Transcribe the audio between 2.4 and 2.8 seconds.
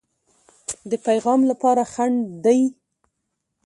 دی.